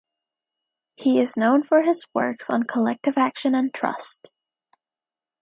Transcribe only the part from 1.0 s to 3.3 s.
is known for his works on collective